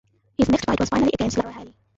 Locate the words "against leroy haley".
1.13-1.75